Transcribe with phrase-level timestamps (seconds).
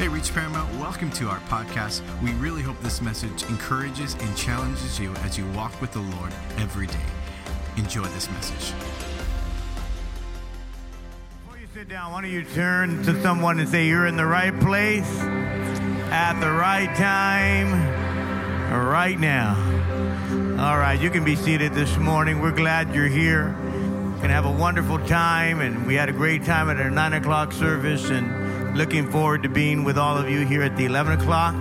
[0.00, 2.00] Hey, Reach Paramount, welcome to our podcast.
[2.22, 6.32] We really hope this message encourages and challenges you as you walk with the Lord
[6.56, 7.04] every day.
[7.76, 8.72] Enjoy this message.
[11.44, 14.24] Before you sit down, why don't you turn to someone and say, You're in the
[14.24, 15.18] right place
[16.08, 17.70] at the right time
[18.72, 19.54] right now.
[20.58, 22.40] All right, you can be seated this morning.
[22.40, 23.54] We're glad you're here.
[23.54, 27.12] We're gonna have a wonderful time, and we had a great time at our nine
[27.12, 28.39] o'clock service, and
[28.74, 31.54] looking forward to being with all of you here at the 11 o'clock.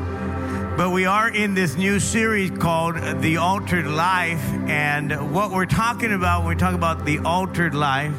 [0.77, 4.44] But we are in this new series called The Altered Life.
[4.70, 8.14] And what we're talking about when we talk about the altered life,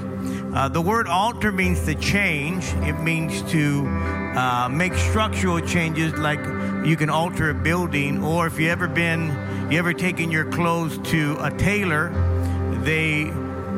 [0.53, 3.87] uh, the word alter means to change, it means to
[4.37, 6.41] uh, make structural changes, like
[6.85, 9.29] you can alter a building, or if you ever been,
[9.71, 12.11] you ever taken your clothes to a tailor,
[12.85, 13.31] they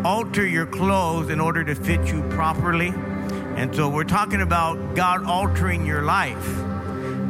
[0.05, 2.93] alter your clothes in order to fit you properly.
[3.57, 6.47] And so we're talking about God altering your life,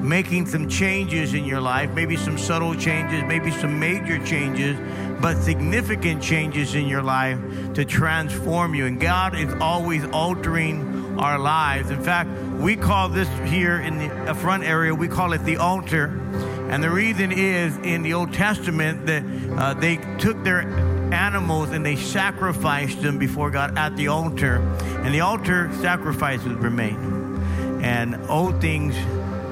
[0.03, 4.79] making some changes in your life, maybe some subtle changes, maybe some major changes,
[5.21, 7.39] but significant changes in your life
[7.75, 8.87] to transform you.
[8.87, 11.91] And God is always altering our lives.
[11.91, 16.07] In fact, we call this here in the front area, we call it the altar.
[16.71, 19.23] And the reason is in the Old Testament that
[19.59, 20.63] uh, they took their
[21.13, 24.57] animals and they sacrificed them before God at the altar.
[25.05, 27.41] And the altar sacrifices remain.
[27.83, 28.95] And old things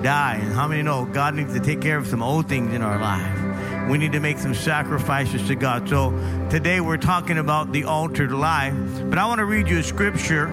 [0.02, 0.38] die.
[0.40, 2.98] And how many know God needs to take care of some old things in our
[2.98, 3.88] life?
[3.90, 5.88] We need to make some sacrifices to God.
[5.88, 6.10] So
[6.48, 8.74] today we're talking about the altered life.
[9.10, 10.48] But I want to read you a scripture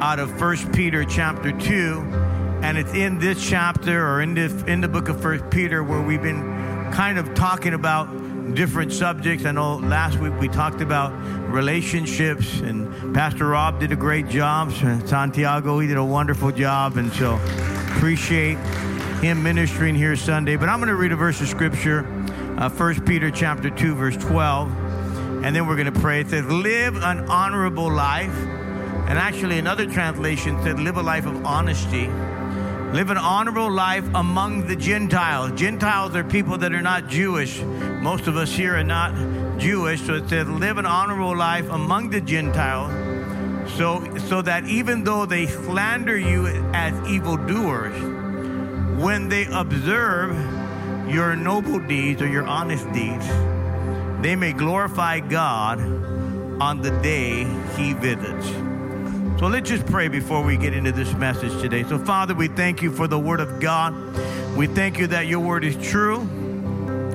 [0.00, 2.00] out of First Peter chapter 2.
[2.62, 6.02] And it's in this chapter or in, this, in the book of First Peter where
[6.02, 6.42] we've been
[6.92, 8.08] kind of talking about
[8.54, 9.44] different subjects.
[9.44, 11.12] I know last week we talked about
[11.50, 14.72] relationships, and Pastor Rob did a great job.
[14.72, 17.40] Santiago, he did a wonderful job, and so
[17.96, 18.58] appreciate
[19.20, 20.56] him ministering here Sunday.
[20.56, 22.06] But I'm going to read a verse of scripture,
[22.58, 24.68] uh, 1 Peter chapter 2, verse 12,
[25.44, 26.20] and then we're going to pray.
[26.20, 28.36] It says, Live an honorable life.
[29.08, 32.10] And actually, another translation said, Live a life of honesty
[32.92, 35.52] Live an honorable life among the Gentiles.
[35.60, 37.60] Gentiles are people that are not Jewish.
[37.60, 42.08] Most of us here are not Jewish, so it says, live an honorable life among
[42.08, 42.90] the Gentiles,
[43.74, 47.92] so, so that even though they slander you as evildoers,
[48.98, 50.30] when they observe
[51.10, 53.28] your noble deeds or your honest deeds,
[54.22, 55.78] they may glorify God
[56.60, 57.44] on the day
[57.76, 58.67] he visits.
[59.38, 61.84] So let's just pray before we get into this message today.
[61.84, 63.94] So, Father, we thank you for the Word of God.
[64.56, 66.28] We thank you that your Word is true,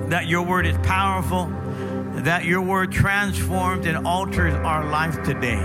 [0.08, 1.48] that your Word is powerful,
[2.22, 5.62] that your Word transforms and alters our life today.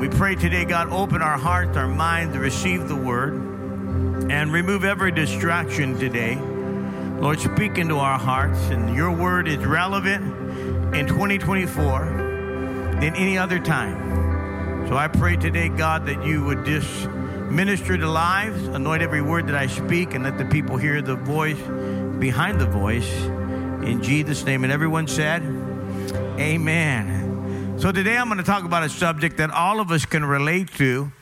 [0.00, 3.34] We pray today, God, open our hearts, our minds to receive the Word
[4.28, 6.34] and remove every distraction today.
[7.20, 13.60] Lord, speak into our hearts, and your Word is relevant in 2024 than any other
[13.60, 14.19] time.
[14.90, 17.08] So I pray today, God, that you would just
[17.48, 21.14] minister to lives, anoint every word that I speak, and let the people hear the
[21.14, 21.60] voice
[22.18, 23.08] behind the voice.
[23.84, 24.64] In Jesus' name.
[24.64, 25.42] And everyone said,
[26.40, 27.78] Amen.
[27.78, 30.74] So today I'm going to talk about a subject that all of us can relate
[30.78, 31.12] to.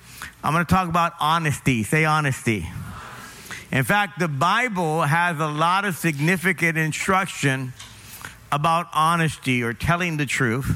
[0.43, 1.83] I'm going to talk about honesty.
[1.83, 2.67] Say honesty.
[3.71, 7.75] In fact, the Bible has a lot of significant instruction
[8.51, 10.75] about honesty or telling the truth.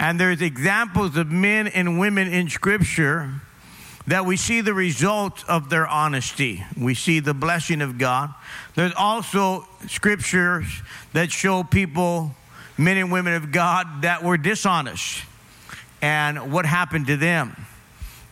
[0.00, 3.30] And there's examples of men and women in Scripture
[4.06, 6.64] that we see the results of their honesty.
[6.76, 8.34] We see the blessing of God.
[8.74, 10.64] There's also scriptures
[11.12, 12.34] that show people,
[12.78, 15.22] men and women of God, that were dishonest
[16.00, 17.54] and what happened to them.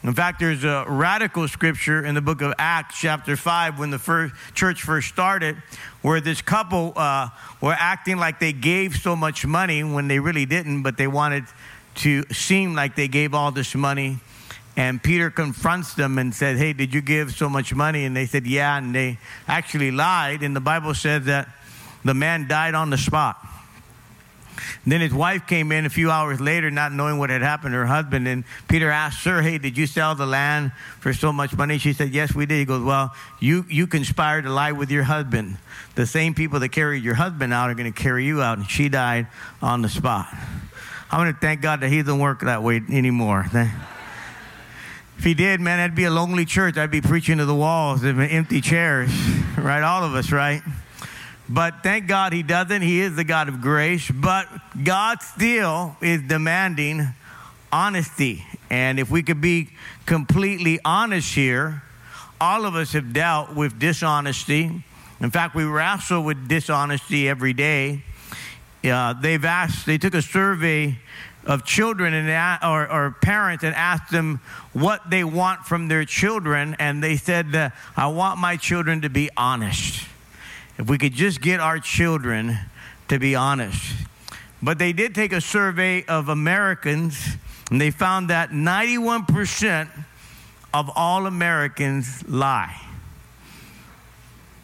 [0.05, 3.99] In fact, there's a radical scripture in the book of Acts, chapter 5, when the
[3.99, 5.57] first church first started,
[6.03, 10.47] where this couple uh, were acting like they gave so much money when they really
[10.47, 11.45] didn't, but they wanted
[11.97, 14.19] to seem like they gave all this money.
[14.77, 18.05] And Peter confronts them and said, Hey, did you give so much money?
[18.05, 18.79] And they said, Yeah.
[18.79, 19.19] And they
[19.49, 20.45] actually lied.
[20.45, 21.49] And the Bible says that
[22.05, 23.45] the man died on the spot.
[24.87, 27.79] Then his wife came in a few hours later, not knowing what had happened to
[27.79, 28.27] her husband.
[28.29, 31.79] And Peter asked, Sir, hey, did you sell the land for so much money?
[31.79, 32.59] She said, Yes, we did.
[32.59, 35.59] He goes, Well, you, you conspired to lie with your husband.
[35.95, 38.59] The same people that carried your husband out are going to carry you out.
[38.59, 39.27] And she died
[39.61, 40.29] on the spot.
[41.11, 43.47] I'm going to thank God that he doesn't work that way anymore.
[45.19, 46.77] If he did, man, that'd be a lonely church.
[46.77, 49.11] I'd be preaching to the walls and empty chairs,
[49.59, 49.83] right?
[49.83, 50.63] All of us, right?
[51.49, 52.83] But thank God he doesn't.
[52.83, 54.11] He is the God of grace.
[54.11, 54.49] But
[54.85, 57.09] God still is demanding
[57.73, 58.45] honesty.
[58.71, 59.71] And if we could be
[60.05, 61.83] completely honest here,
[62.41, 64.85] all of us have dealt with dishonesty.
[65.21, 68.03] In fact, we wrestle with dishonesty every day.
[68.85, 70.99] Uh, they've asked, they took a survey
[71.45, 74.39] of children and, or, or, parents and asked them
[74.73, 79.31] what they want from their children, and they said, I want my children to be
[79.37, 80.07] honest.
[80.79, 82.59] If we could just get our children
[83.09, 83.95] to be honest.
[84.63, 87.37] But they did take a survey of Americans,
[87.71, 89.89] and they found that 91%
[90.75, 92.77] of all Americans lie.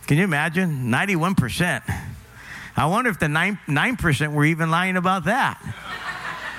[0.06, 0.90] Can you imagine?
[0.90, 1.82] 91%.
[2.76, 5.58] I wonder if the 9, 9% were even lying about that.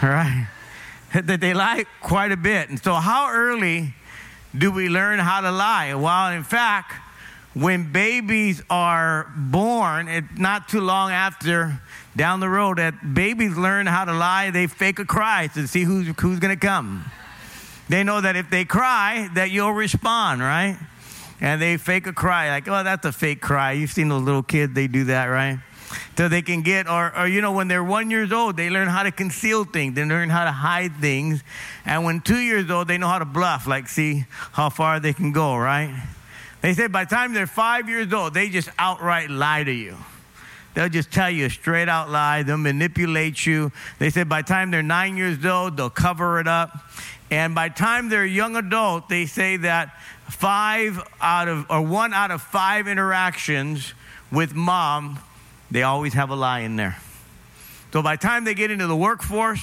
[0.02, 0.48] All right?
[1.14, 2.68] That they lie quite a bit.
[2.68, 3.94] And so, how early
[4.58, 5.94] do we learn how to lie?
[5.94, 6.92] Well, in fact,
[7.56, 11.82] when babies are born, it, not too long after
[12.16, 15.84] down the road, that babies learn how to lie, they fake a cry to see
[15.84, 17.06] who's, who's going to come.
[17.88, 20.78] They know that if they cry, that you'll respond, right?
[21.40, 23.72] And they fake a cry, like, oh, that's a fake cry.
[23.72, 25.60] You've seen those little kids, they do that, right?
[26.18, 28.90] So they can get, or, or, you know, when they're one years old, they learn
[28.90, 29.96] how to conceal things.
[29.96, 31.42] They learn how to hide things.
[31.86, 35.14] And when two years old, they know how to bluff, like see how far they
[35.14, 35.96] can go, right?
[36.66, 39.96] They say by the time they're five years old, they just outright lie to you.
[40.74, 42.42] They'll just tell you a straight out lie.
[42.42, 43.72] They'll manipulate you.
[44.00, 46.76] They said by the time they're nine years old, they'll cover it up.
[47.30, 49.96] And by the time they're a young adult, they say that
[50.28, 53.94] five out of, or one out of five interactions
[54.32, 55.20] with mom,
[55.70, 56.98] they always have a lie in there.
[57.94, 59.62] So by the time they get into the workforce,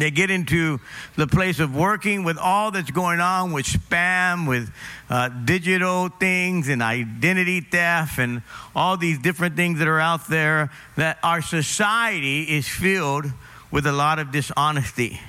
[0.00, 0.80] they get into
[1.16, 4.72] the place of working with all that's going on with spam, with
[5.10, 8.42] uh, digital things and identity theft and
[8.74, 13.26] all these different things that are out there, that our society is filled
[13.70, 15.20] with a lot of dishonesty.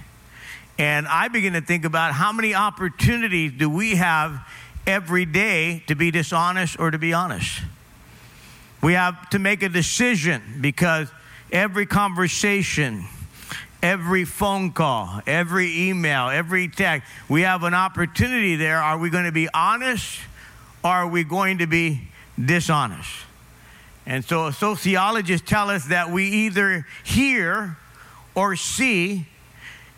[0.77, 4.47] And I begin to think about how many opportunities do we have
[4.87, 7.61] every day to be dishonest or to be honest.
[8.81, 11.09] We have to make a decision because
[11.51, 13.05] every conversation,
[13.81, 18.77] every phone call, every email, every text, we have an opportunity there.
[18.77, 20.19] Are we going to be honest
[20.83, 22.07] or are we going to be
[22.43, 23.09] dishonest?
[24.05, 27.77] And so sociologists tell us that we either hear
[28.35, 29.27] or see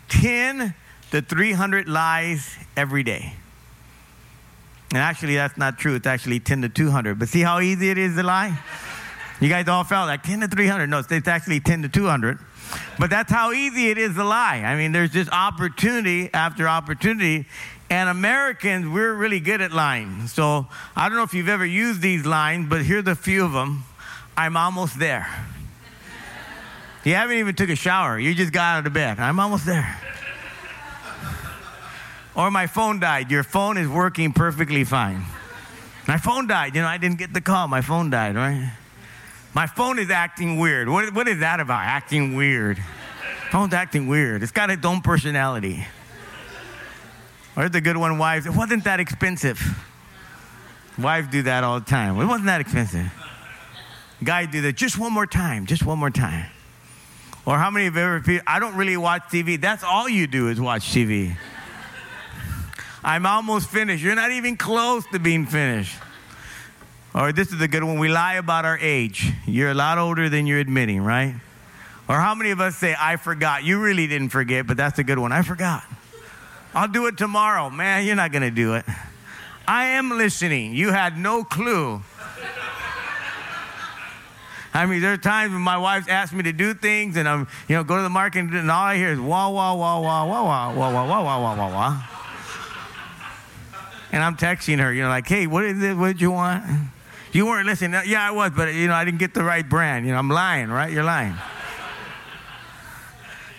[0.09, 0.73] 10
[1.11, 3.33] to 300 lies every day.
[4.89, 5.95] And actually, that's not true.
[5.95, 7.17] It's actually 10 to 200.
[7.17, 8.59] But see how easy it is to lie?
[9.39, 10.87] You guys all felt like 10 to 300.
[10.87, 12.37] No, it's actually 10 to 200.
[12.99, 14.57] But that's how easy it is to lie.
[14.57, 17.45] I mean, there's just opportunity after opportunity.
[17.89, 20.27] And Americans, we're really good at lying.
[20.27, 23.51] So I don't know if you've ever used these lines, but here's a few of
[23.51, 23.83] them.
[24.37, 25.27] I'm almost there.
[27.03, 28.19] You haven't even took a shower.
[28.19, 29.19] You just got out of bed.
[29.19, 29.99] I'm almost there.
[32.35, 33.29] Or my phone died.
[33.29, 35.25] Your phone is working perfectly fine.
[36.07, 36.75] My phone died.
[36.75, 37.67] You know, I didn't get the call.
[37.67, 38.71] My phone died, right?
[39.53, 40.87] My phone is acting weird.
[40.87, 41.81] What, what is that about?
[41.83, 42.81] Acting weird.
[43.51, 44.43] Phone's acting weird.
[44.43, 45.85] It's got its own personality.
[47.57, 48.45] Or the good one, wives.
[48.45, 49.61] It wasn't that expensive.
[50.97, 52.17] Wives do that all the time.
[52.19, 53.11] It wasn't that expensive.
[54.23, 56.45] Guys do that just one more time, just one more time.
[57.45, 59.59] Or how many of you ever, I don't really watch TV.
[59.59, 61.35] That's all you do is watch TV.
[63.03, 64.03] I'm almost finished.
[64.03, 65.95] You're not even close to being finished.
[67.13, 67.99] Or this is a good one.
[67.99, 69.31] We lie about our age.
[69.45, 71.35] You're a lot older than you're admitting, right?
[72.07, 73.63] Or how many of us say, I forgot?
[73.63, 75.31] You really didn't forget, but that's a good one.
[75.31, 75.83] I forgot.
[76.73, 77.69] I'll do it tomorrow.
[77.69, 78.85] Man, you're not going to do it.
[79.67, 80.73] I am listening.
[80.73, 82.01] You had no clue.
[84.73, 87.47] I mean, there are times when my wife's asked me to do things and I'm,
[87.67, 90.25] you know, go to the market and all I hear is wah, wah, wah, wah,
[90.25, 92.03] wah, wah, wah, wah, wah, wah, wah, wah, wah.
[94.13, 95.97] And I'm texting her, you know, like, hey, what is it?
[95.97, 96.63] What did you want?
[97.31, 98.01] You weren't listening.
[98.05, 100.05] Yeah, I was, but, you know, I didn't get the right brand.
[100.05, 100.91] You know, I'm lying, right?
[100.91, 101.35] You're lying.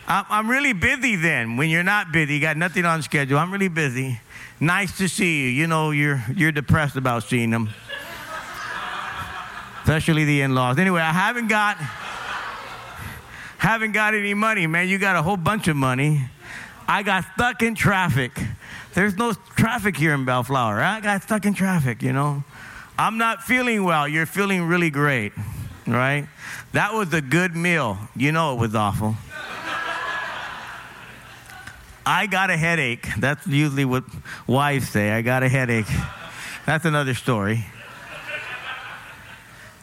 [0.06, 1.56] I'm really busy then.
[1.56, 3.38] When you're not busy, you got nothing on schedule.
[3.38, 4.20] I'm really busy.
[4.60, 5.48] Nice to see you.
[5.48, 7.70] You know, you're, you're depressed about seeing them,
[9.82, 10.78] especially the in laws.
[10.78, 11.78] Anyway, I haven't got.
[13.56, 14.88] Haven't got any money, man.
[14.88, 16.28] You got a whole bunch of money.
[16.88, 18.32] I got stuck in traffic.
[18.92, 20.80] There's no traffic here in Bellflower.
[20.80, 22.42] I got stuck in traffic, you know.
[22.98, 24.06] I'm not feeling well.
[24.06, 25.32] You're feeling really great,
[25.86, 26.28] right?
[26.72, 27.98] That was a good meal.
[28.14, 29.16] You know it was awful.
[32.04, 33.06] I got a headache.
[33.18, 34.04] That's usually what
[34.46, 35.12] wives say.
[35.12, 35.86] I got a headache.
[36.66, 37.64] That's another story.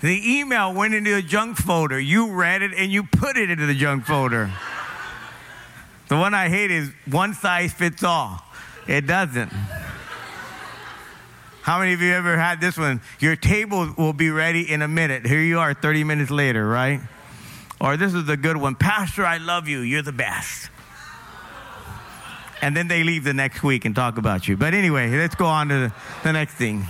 [0.02, 2.00] The email went into a junk folder.
[2.00, 4.50] You read it and you put it into the junk folder.
[6.08, 8.42] The one I hate is one size fits all.
[8.88, 9.52] It doesn't.
[11.62, 13.02] How many of you ever had this one?
[13.20, 15.26] Your table will be ready in a minute.
[15.26, 17.02] Here you are 30 minutes later, right?
[17.80, 19.80] Or this is the good one Pastor, I love you.
[19.80, 20.70] You're the best.
[22.62, 24.58] And then they leave the next week and talk about you.
[24.58, 26.88] But anyway, let's go on to the, next thing.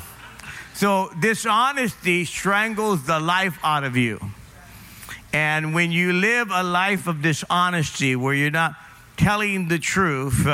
[0.74, 4.20] So, dishonesty strangles the life out of you.
[5.32, 8.74] And when you live a life of dishonesty where you're not
[9.16, 10.48] telling the truth,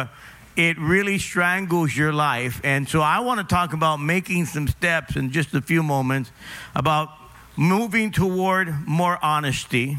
[0.55, 2.62] it really strangles your life.
[2.63, 6.31] And so I want to talk about making some steps in just a few moments
[6.74, 7.09] about
[7.57, 9.97] moving toward more honesty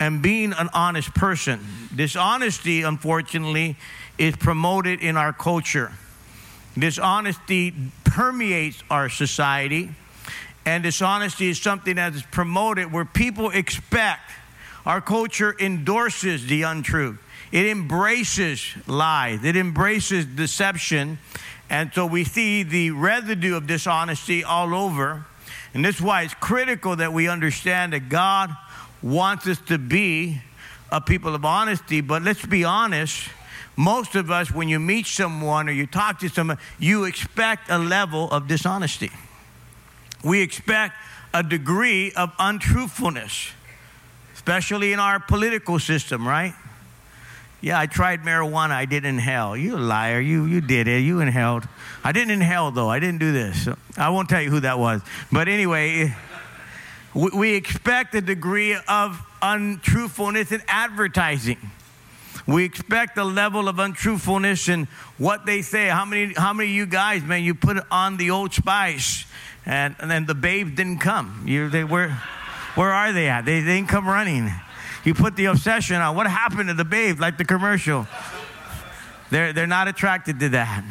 [0.00, 1.60] and being an honest person.
[1.94, 3.76] Dishonesty, unfortunately,
[4.18, 5.92] is promoted in our culture.
[6.76, 9.90] Dishonesty permeates our society,
[10.64, 14.30] and dishonesty is something that is promoted where people expect.
[14.84, 17.20] Our culture endorses the untruth.
[17.52, 21.18] It embraces lies, it embraces deception.
[21.68, 25.26] And so we see the residue of dishonesty all over.
[25.74, 28.50] And this is why it's critical that we understand that God
[29.02, 30.40] wants us to be
[30.90, 32.00] a people of honesty.
[32.00, 33.28] But let's be honest,
[33.76, 37.78] most of us, when you meet someone or you talk to someone, you expect a
[37.78, 39.10] level of dishonesty.
[40.22, 40.94] We expect
[41.34, 43.52] a degree of untruthfulness,
[44.34, 46.54] especially in our political system, right?
[47.62, 48.72] Yeah, I tried marijuana.
[48.72, 49.56] I did inhale.
[49.56, 50.20] You liar.
[50.20, 50.98] You, you did it.
[50.98, 51.66] You inhaled.
[52.02, 52.90] I didn't inhale, though.
[52.90, 53.68] I didn't do this.
[53.96, 55.00] I won't tell you who that was.
[55.30, 56.12] But anyway,
[57.14, 61.70] we, we expect a degree of untruthfulness in advertising.
[62.48, 65.86] We expect a level of untruthfulness in what they say.
[65.86, 69.24] How many, how many of you guys, man, you put on the old spice
[69.64, 71.44] and, and then the babe didn't come?
[71.46, 72.10] You, they, where,
[72.74, 73.44] where are they at?
[73.44, 74.50] They, they didn't come running.
[75.04, 76.14] You put the obsession on.
[76.14, 78.06] What happened to the babe, like the commercial?
[79.30, 80.84] They're, they're not attracted to that.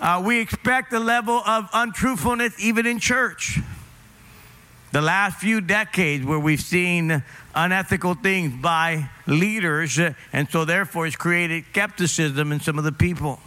[0.00, 3.58] Uh, we expect a level of untruthfulness even in church.
[4.92, 7.22] The last few decades, where we've seen
[7.54, 9.98] unethical things by leaders,
[10.32, 13.40] and so therefore it's created skepticism in some of the people.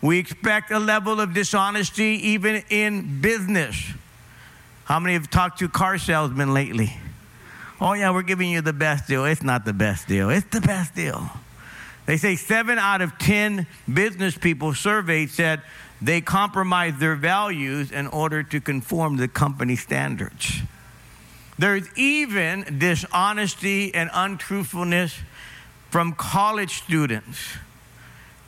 [0.00, 3.82] We expect a level of dishonesty even in business.
[4.84, 6.96] How many have talked to car salesmen lately?
[7.80, 9.24] Oh, yeah, we're giving you the best deal.
[9.24, 11.30] It's not the best deal, it's the best deal.
[12.06, 15.60] They say seven out of 10 business people surveyed said
[16.00, 20.62] they compromise their values in order to conform to company standards.
[21.58, 25.14] There's even dishonesty and untruthfulness
[25.90, 27.38] from college students.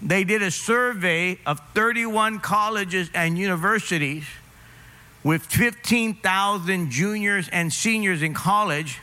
[0.00, 4.24] They did a survey of 31 colleges and universities
[5.22, 9.00] with 15,000 juniors and seniors in college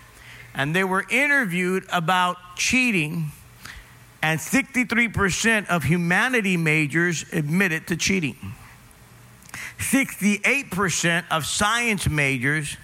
[0.58, 3.32] and they were interviewed about cheating,
[4.24, 8.36] and 63% of humanity majors admitted to cheating.
[9.78, 12.76] 68% of science majors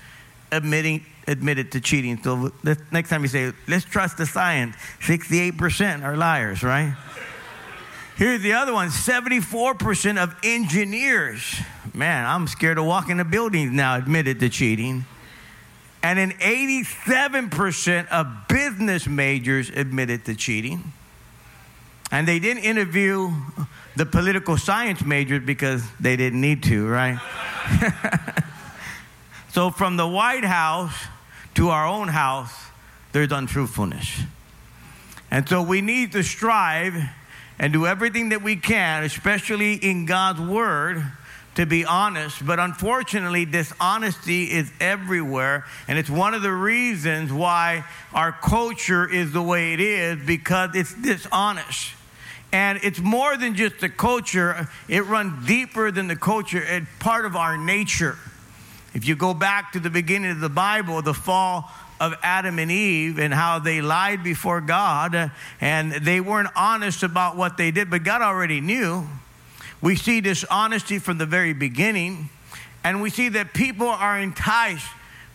[0.52, 2.22] admitting, admitted to cheating.
[2.22, 2.52] So
[2.92, 6.96] next time you say, let's trust the science, 68% are liars, right?
[8.16, 11.60] Here's the other one 74% of engineers,
[11.96, 15.06] man, I'm scared to walk the buildings now, admitted to cheating.
[16.04, 20.92] And then 87% of business majors admitted to cheating.
[22.12, 23.32] And they didn't interview
[23.96, 27.20] the political science majors because they didn't need to, right?
[29.54, 30.94] so from the White House
[31.56, 32.54] to our own house,
[33.14, 34.24] there's untruthfulness.
[35.32, 36.96] And so we need to strive
[37.58, 41.04] and do everything that we can, especially in God's Word
[41.56, 45.66] to be honest, but unfortunately, dishonesty is everywhere.
[45.88, 50.72] And it's one of the reasons why our culture is the way it is because
[50.76, 51.92] it's dishonest.
[52.52, 56.64] And it's more than just the culture, it runs deeper than the culture.
[56.64, 58.18] It's part of our nature.
[58.94, 62.72] If you go back to the beginning of the Bible, the fall of Adam and
[62.72, 65.32] Eve and how they lied before God
[65.62, 69.08] and they weren't honest about what they did, but God already knew.
[69.84, 72.30] We see dishonesty from the very beginning,
[72.86, 74.88] and we see that people are enticed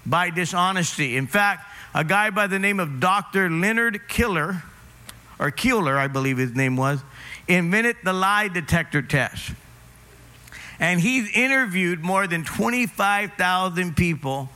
[0.06, 1.18] by dishonesty.
[1.18, 3.50] In fact, a guy by the name of Dr.
[3.50, 4.62] Leonard Killer,
[5.38, 7.02] or Keeler, I believe his name was,
[7.46, 9.52] invented the lie detector test.
[10.80, 14.48] And he's interviewed more than 25,000 people.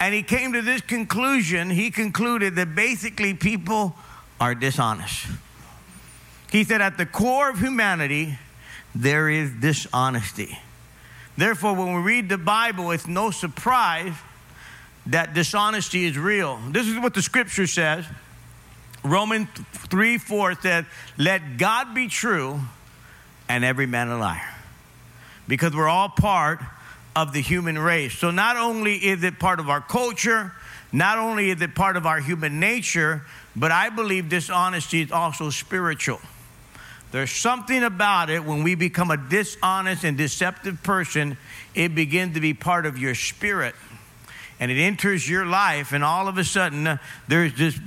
[0.00, 1.70] And he came to this conclusion.
[1.70, 3.94] He concluded that basically people
[4.40, 5.26] are dishonest.
[6.50, 8.36] He said, at the core of humanity,
[8.94, 10.58] there is dishonesty.
[11.36, 14.14] Therefore, when we read the Bible, it's no surprise
[15.06, 16.58] that dishonesty is real.
[16.70, 18.04] This is what the scripture says.
[19.04, 20.84] Romans 3 4 says,
[21.16, 22.60] Let God be true
[23.48, 24.54] and every man a liar.
[25.46, 26.60] because we're all part
[27.16, 28.18] of the human race.
[28.18, 30.52] So not only is it part of our culture,
[30.92, 33.22] not only is it part of our human nature,
[33.56, 36.20] but I believe dishonesty is also spiritual.
[37.10, 41.38] There's something about it when we become a dishonest and deceptive person,
[41.74, 43.74] it begins to be part of your spirit.
[44.60, 46.98] And it enters your life, and all of a sudden,
[47.28, 47.78] there's this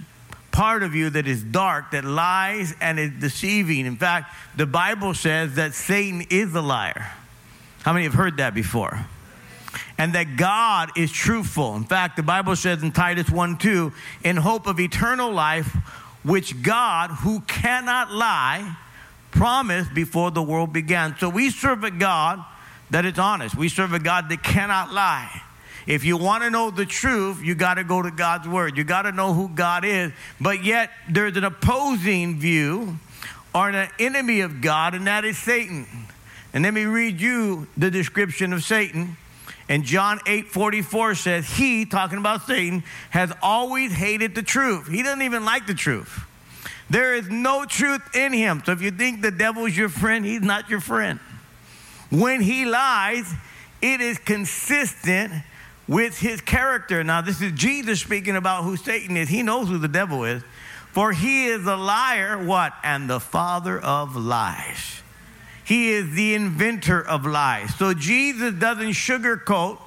[0.52, 3.86] part of you that is dark, that lies and is deceiving.
[3.86, 7.12] In fact, the Bible says that Satan is a liar.
[7.84, 9.06] How many have heard that before?
[9.98, 11.76] And that God is truthful.
[11.76, 15.76] In fact, the Bible says in Titus 1 2, in hope of eternal life,
[16.24, 18.78] which God, who cannot lie,
[19.32, 21.16] promised before the world began.
[21.18, 22.44] So we serve a God
[22.92, 23.56] that is honest.
[23.56, 25.42] We serve a God that cannot lie.
[25.88, 28.78] If you want to know the truth, you got to go to God's word.
[28.78, 30.12] You got to know who God is.
[30.40, 33.00] But yet, there's an opposing view
[33.56, 35.88] or an enemy of God, and that is Satan.
[36.54, 39.18] And let me read you the description of Satan.
[39.70, 44.88] And John 8 44 says, He, talking about Satan, has always hated the truth.
[44.88, 46.26] He doesn't even like the truth.
[46.92, 48.62] There is no truth in him.
[48.66, 51.22] So if you think the devil is your friend, he's not your friend.
[52.10, 53.34] When he lies,
[53.82, 55.32] it is consistent
[55.88, 57.02] with his character.
[57.02, 59.30] Now, this is Jesus speaking about who Satan is.
[59.30, 60.44] He knows who the devil is.
[60.92, 62.74] For he is a liar, what?
[62.84, 65.02] And the father of lies.
[65.64, 67.74] He is the inventor of lies.
[67.76, 69.80] So Jesus doesn't sugarcoat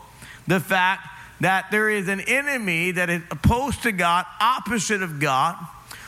[0.49, 1.07] the fact
[1.41, 5.57] that there is an enemy that is opposed to God, opposite of God,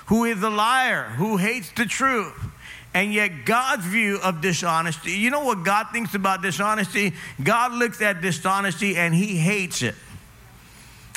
[0.07, 2.35] who is a liar, who hates the truth.
[2.95, 7.13] And yet, God's view of dishonesty, you know what God thinks about dishonesty?
[7.43, 9.95] God looks at dishonesty and he hates it.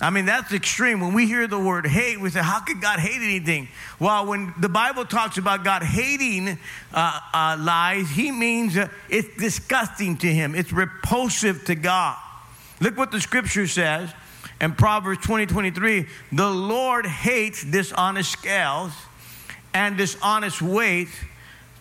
[0.01, 1.01] I mean, that's extreme.
[1.01, 3.67] When we hear the word hate, we say, How could God hate anything?
[3.99, 6.57] Well, when the Bible talks about God hating
[6.93, 12.17] uh, uh, lies, he means uh, it's disgusting to him, it's repulsive to God.
[12.79, 14.09] Look what the scripture says
[14.61, 18.91] in Proverbs 20 23 The Lord hates dishonest scales
[19.73, 21.15] and dishonest weights,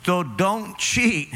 [0.05, 1.33] so don't cheat.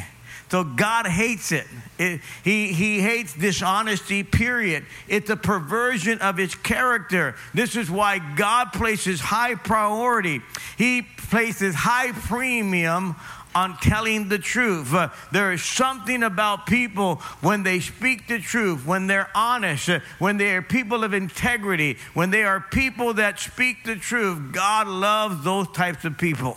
[0.50, 1.66] So God hates it.
[1.98, 2.20] it.
[2.44, 4.84] he, he hates dishonesty, period.
[5.08, 7.36] It's a perversion of his character.
[7.54, 10.42] This is why God places high priority.
[10.76, 13.16] He places high premium
[13.54, 14.92] on telling the truth.
[14.92, 20.00] Uh, there is something about people when they speak the truth, when they're honest, uh,
[20.18, 24.52] when they are people of integrity, when they are people that speak the truth.
[24.52, 26.56] God loves those types of people.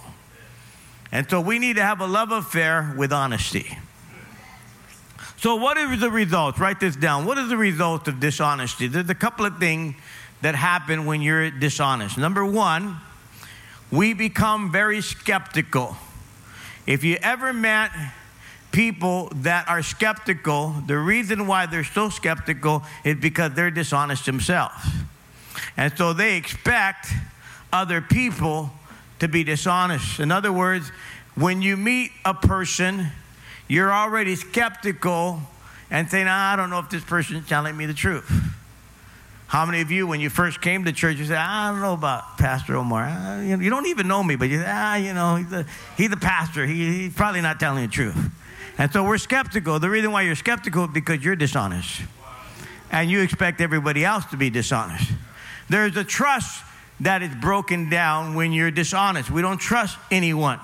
[1.12, 3.77] And so we need to have a love affair with honesty.
[5.38, 6.60] So, what is the result?
[6.60, 7.25] Write this down.
[7.25, 8.88] What is the result of dishonesty?
[8.88, 9.95] There's a couple of things
[10.41, 12.17] that happen when you're dishonest.
[12.17, 12.97] Number one,
[13.91, 15.97] we become very skeptical.
[16.86, 17.91] If you ever met
[18.71, 24.86] people that are skeptical, the reason why they're so skeptical is because they're dishonest themselves.
[25.78, 27.08] And so they expect
[27.71, 28.71] other people
[29.19, 30.19] to be dishonest.
[30.19, 30.89] In other words,
[31.36, 33.08] when you meet a person,
[33.67, 35.39] you're already skeptical
[35.89, 38.30] and saying, I don't know if this person is telling me the truth.
[39.47, 41.93] How many of you, when you first came to church, you said, I don't know
[41.93, 43.43] about Pastor Omar.
[43.43, 45.65] You don't even know me, but you ah, you know, he's the,
[45.97, 46.65] he's the pastor.
[46.65, 48.17] He, he's probably not telling the truth.
[48.77, 49.79] And so we're skeptical.
[49.79, 52.01] The reason why you're skeptical is because you're dishonest.
[52.91, 55.12] And you expect everybody else to be dishonest.
[55.69, 56.63] There's a trust
[56.99, 59.29] that is broken down when you're dishonest.
[59.29, 60.60] We don't trust anyone.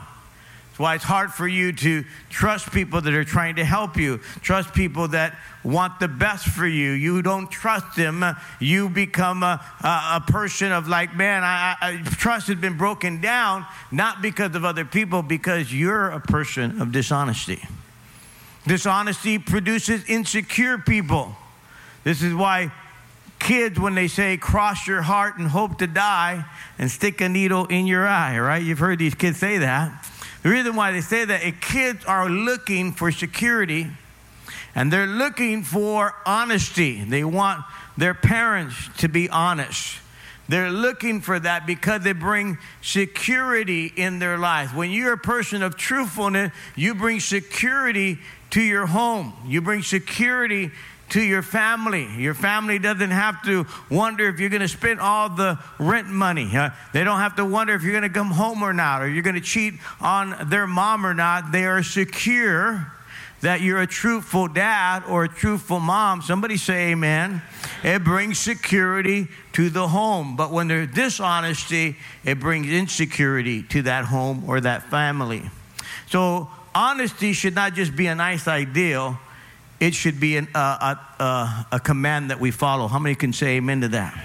[0.82, 4.74] Why it's hard for you to trust people that are trying to help you, trust
[4.74, 6.90] people that want the best for you.
[6.92, 8.26] You don't trust them.
[8.60, 13.22] You become a, a, a person of like, man, I, I, trust has been broken
[13.22, 17.62] down, not because of other people, because you're a person of dishonesty.
[18.66, 21.36] Dishonesty produces insecure people.
[22.04, 22.72] This is why
[23.38, 26.44] kids, when they say cross your heart and hope to die
[26.80, 28.64] and stick a needle in your eye, right?
[28.64, 30.08] You've heard these kids say that.
[30.44, 33.88] The reason why they say that is kids are looking for security
[34.74, 37.04] and they're looking for honesty.
[37.04, 37.64] They want
[37.98, 40.00] their parents to be honest.
[40.50, 44.76] They're looking for that because they bring security in their life.
[44.76, 48.18] When you're a person of truthfulness, you bring security
[48.50, 49.34] to your home.
[49.46, 50.72] You bring security
[51.12, 52.08] to your family.
[52.18, 56.56] Your family doesn't have to wonder if you're going to spend all the rent money.
[56.56, 59.10] Uh, they don't have to wonder if you're going to come home or not, or
[59.10, 61.52] you're going to cheat on their mom or not.
[61.52, 62.92] They are secure
[63.42, 66.22] that you're a truthful dad or a truthful mom.
[66.22, 67.42] Somebody say amen.
[67.84, 70.36] It brings security to the home.
[70.36, 75.50] But when there's dishonesty, it brings insecurity to that home or that family.
[76.08, 79.20] So honesty should not just be a nice ideal
[79.82, 82.88] it should be an, uh, a, command that we follow.
[82.88, 84.18] How many can say amen to that?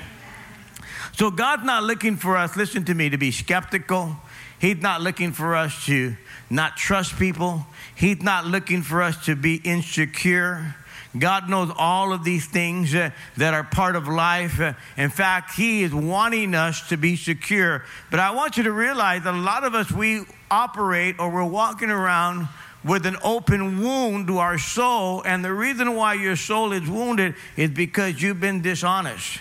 [1.12, 4.16] So God's not looking for us, listen to me, to be skeptical.
[4.60, 6.14] He's not looking for us to
[6.50, 7.66] not trust people.
[7.94, 10.74] He's not looking for us to be insecure.
[11.18, 14.60] God knows all of these things uh, that are part of life.
[14.60, 17.82] Uh, in fact, He is wanting us to be secure.
[18.10, 21.44] But I want you to realize that a lot of us, we operate or we're
[21.44, 22.46] walking around
[22.86, 25.22] with an open wound to our soul.
[25.22, 29.40] And the reason why your soul is wounded is because you've been dishonest.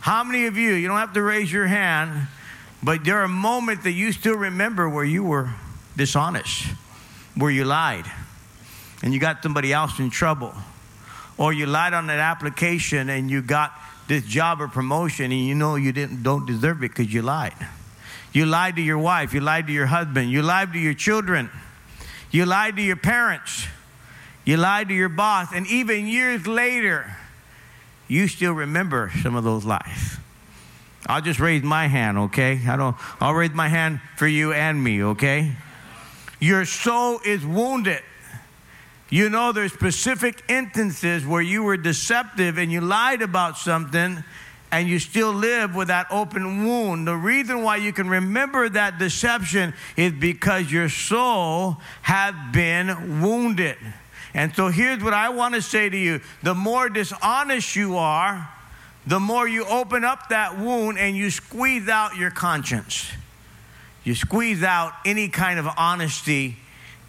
[0.00, 2.28] How many of you, you don't have to raise your hand,
[2.82, 5.50] but there are moments that you still remember where you were
[5.96, 6.66] dishonest,
[7.34, 8.06] where you lied,
[9.02, 10.54] and you got somebody else in trouble
[11.40, 13.72] or you lied on that application and you got
[14.08, 17.54] this job or promotion and you know you didn't don't deserve it because you lied.
[18.32, 21.50] You lied to your wife, you lied to your husband, you lied to your children,
[22.30, 23.66] you lied to your parents,
[24.44, 27.16] you lied to your boss, and even years later,
[28.08, 30.16] you still remember some of those lies.
[31.06, 32.60] I'll just raise my hand, okay?
[32.68, 35.52] I don't I'll raise my hand for you and me, okay?
[36.40, 38.02] Your soul is wounded.
[39.08, 44.22] You know, there's specific instances where you were deceptive and you lied about something
[44.72, 47.06] and you still live with that open wound.
[47.06, 53.76] The reason why you can remember that deception is because your soul has been wounded.
[54.32, 58.48] And so here's what I want to say to you the more dishonest you are,
[59.06, 63.10] the more you open up that wound and you squeeze out your conscience.
[64.04, 66.56] You squeeze out any kind of honesty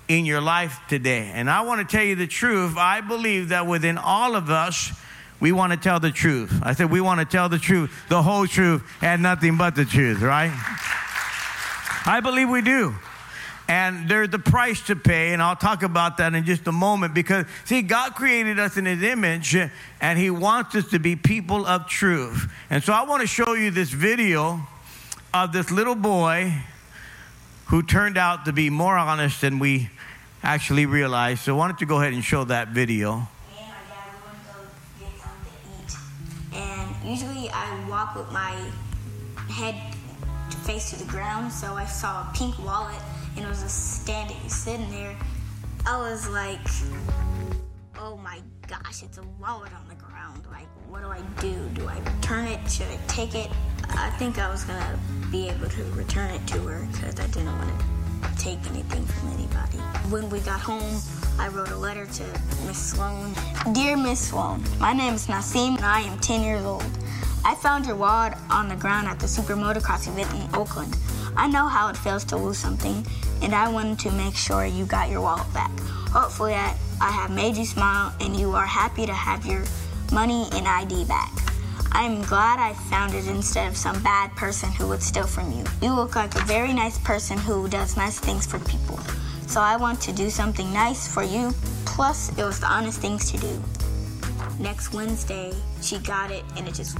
[0.08, 1.32] in your life today.
[1.34, 2.76] And I want to tell you the truth.
[2.76, 4.92] I believe that within all of us,
[5.42, 6.54] we want to tell the truth.
[6.62, 9.84] I said, we want to tell the truth, the whole truth, and nothing but the
[9.84, 10.52] truth, right?
[12.06, 12.96] I believe we do.
[13.68, 17.14] And there's the price to pay, and I'll talk about that in just a moment
[17.14, 19.56] because, see, God created us in His image,
[20.00, 22.52] and He wants us to be people of truth.
[22.70, 24.62] And so I want to show you this video
[25.34, 26.54] of this little boy
[27.68, 29.90] who turned out to be more honest than we
[30.44, 31.42] actually realized.
[31.44, 33.28] So why don't you go ahead and show that video?
[37.12, 38.56] Usually I walk with my
[39.50, 39.76] head
[40.64, 43.02] face to the ground, so I saw a pink wallet
[43.36, 45.18] and it was just standing, sitting there.
[45.86, 46.66] I was like,
[48.00, 50.46] oh my gosh, it's a wallet on the ground.
[50.52, 51.54] Like, what do I do?
[51.74, 52.60] Do I return it?
[52.72, 53.50] Should I take it?
[53.90, 54.98] I think I was gonna
[55.32, 58.01] be able to return it to her because I didn't want to
[58.38, 59.78] take anything from anybody.
[60.10, 61.02] When we got home,
[61.40, 62.24] I wrote a letter to
[62.66, 63.34] Miss Sloan.
[63.74, 66.86] Dear Miss Sloan, my name is Nassim and I am 10 years old.
[67.44, 70.96] I found your wallet on the ground at the super motocross event in Oakland.
[71.36, 73.06] I know how it feels to lose something,
[73.42, 75.72] and I wanted to make sure you got your wallet back.
[76.12, 79.64] Hopefully, I, I have made you smile and you are happy to have your
[80.12, 81.32] money and ID back.
[81.94, 85.52] I am glad I found it instead of some bad person who would steal from
[85.52, 85.64] you.
[85.82, 88.98] You look like a very nice person who does nice things for people.
[89.48, 91.54] So I want to do something nice for you.
[91.86, 93.62] Plus, it was the honest things to do.
[94.60, 96.98] Next Wednesday, she got it and it just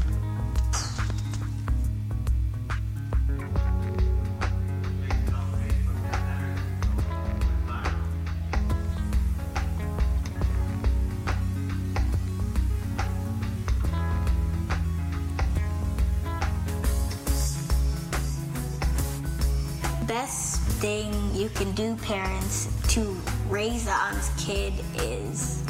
[24.52, 25.64] kid is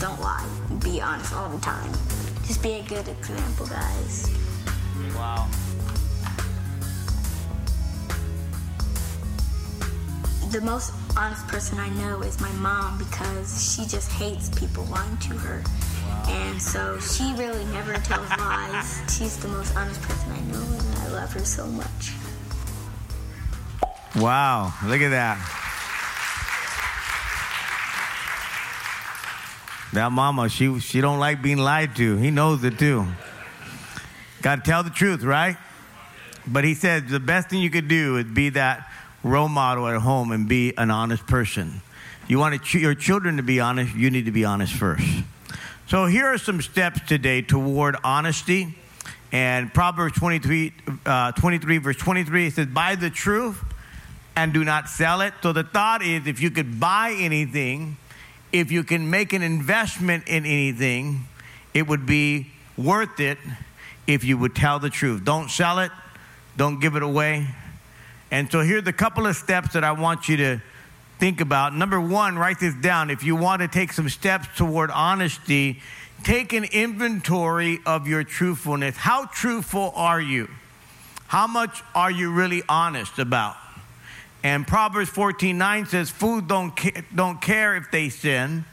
[0.00, 0.46] don't lie.
[0.82, 1.90] Be honest all the time.
[2.46, 4.30] Just be a good example, guys.
[5.16, 5.48] Wow.
[10.50, 15.16] The most honest person I know is my mom because she just hates people lying
[15.28, 15.64] to her.
[16.28, 19.02] And so she really never tells lies.
[19.18, 22.12] She's the most honest person I know, and I love her so much.
[24.16, 25.63] Wow, look at that.
[29.94, 32.16] That mama, she she don't like being lied to.
[32.16, 33.06] He knows it too.
[34.42, 35.56] Got to tell the truth, right?
[36.46, 38.90] But he said the best thing you could do is be that
[39.22, 41.80] role model at home and be an honest person.
[42.26, 45.06] You want ch- your children to be honest, you need to be honest first.
[45.86, 48.76] So here are some steps today toward honesty.
[49.30, 50.72] And Proverbs 23,
[51.06, 53.62] uh, 23 verse 23, it says, Buy the truth
[54.34, 55.34] and do not sell it.
[55.40, 57.96] So the thought is if you could buy anything,
[58.54, 61.26] if you can make an investment in anything,
[61.74, 63.36] it would be worth it
[64.06, 65.24] if you would tell the truth.
[65.24, 65.90] Don't sell it,
[66.56, 67.48] don't give it away.
[68.30, 70.62] And so here's a couple of steps that I want you to
[71.18, 71.74] think about.
[71.74, 73.10] Number one, write this down.
[73.10, 75.80] If you want to take some steps toward honesty,
[76.22, 78.96] take an inventory of your truthfulness.
[78.96, 80.48] How truthful are you?
[81.26, 83.56] How much are you really honest about?
[84.44, 88.66] And Proverbs 14 9 says, Fools don't, ca- don't care if they sin,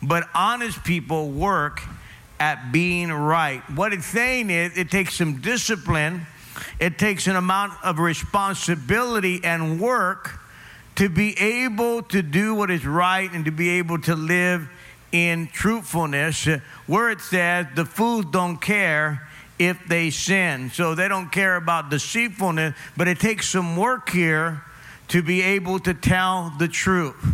[0.00, 1.82] but honest people work
[2.38, 3.60] at being right.
[3.72, 6.26] What it's saying is, it takes some discipline,
[6.78, 10.38] it takes an amount of responsibility and work
[10.94, 14.70] to be able to do what is right and to be able to live
[15.10, 16.46] in truthfulness,
[16.86, 19.26] where it says, The fools don't care
[19.58, 20.70] if they sin.
[20.70, 24.62] So they don't care about deceitfulness, but it takes some work here
[25.08, 27.24] to be able to tell the truth.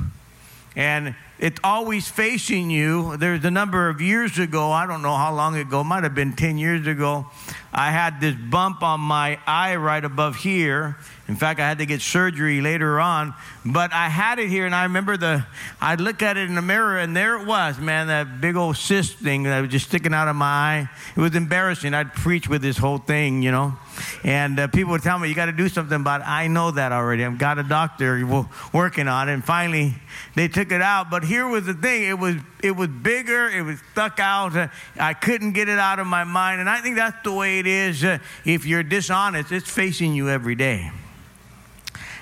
[0.76, 3.16] And it's always facing you.
[3.16, 6.34] There's a number of years ago, I don't know how long ago, might have been
[6.34, 7.26] 10 years ago,
[7.72, 10.96] I had this bump on my eye right above here.
[11.28, 13.32] In fact, I had to get surgery later on,
[13.64, 15.46] but I had it here, and I remember the.
[15.80, 18.76] I'd look at it in the mirror, and there it was, man, that big old
[18.76, 20.90] cyst thing that was just sticking out of my eye.
[21.16, 21.94] It was embarrassing.
[21.94, 23.78] I'd preach with this whole thing, you know,
[24.24, 26.72] and uh, people would tell me, "You got to do something about it." I know
[26.72, 27.24] that already.
[27.24, 29.94] I've got a doctor working on it, and finally
[30.34, 31.08] they took it out.
[31.08, 33.48] But here was the thing: it was it was bigger.
[33.48, 34.70] It was stuck out.
[34.98, 37.68] I couldn't get it out of my mind, and I think that's the way it
[37.68, 38.02] is.
[38.02, 40.90] Uh, if you're dishonest, it's facing you every day.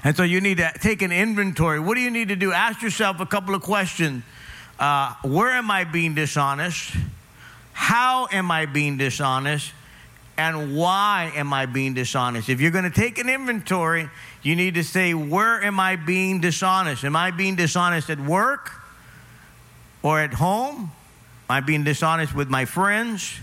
[0.04, 1.80] And so you need to take an inventory.
[1.80, 2.52] What do you need to do?
[2.52, 4.22] Ask yourself a couple of questions.
[4.78, 6.92] Uh, where am I being dishonest?
[7.72, 9.72] How am I being dishonest?
[10.36, 12.48] And why am I being dishonest?
[12.48, 14.08] If you're going to take an inventory,
[14.42, 17.04] you need to say, Where am I being dishonest?
[17.04, 18.70] Am I being dishonest at work
[20.02, 20.92] or at home?
[21.48, 23.38] Am I being dishonest with my friends?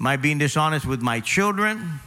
[0.00, 2.00] Am I being dishonest with my children?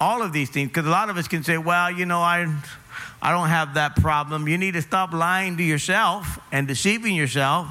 [0.00, 2.50] all of these things because a lot of us can say well you know i
[3.20, 4.48] i don't have that problem.
[4.48, 7.68] You need to stop lying to yourself and deceiving yourself.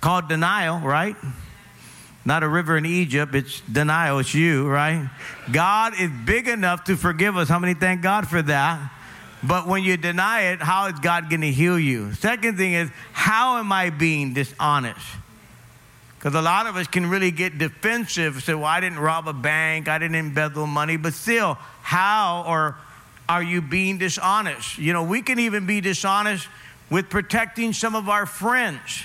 [0.00, 1.16] Called denial right?
[2.24, 5.10] Not a river in egypt it's denial it's you right?
[5.52, 7.48] God is big enough to forgive us.
[7.48, 8.92] How many thank god for that?
[9.42, 12.14] But when you deny it how is god going to heal you?
[12.14, 15.04] Second thing is how am i being dishonest
[16.20, 19.32] because a lot of us can really get defensive, say, well, I didn't rob a
[19.32, 22.76] bank, I didn't embezzle money, but still, how or
[23.26, 24.76] are you being dishonest?
[24.76, 26.46] You know, we can even be dishonest
[26.90, 29.02] with protecting some of our friends.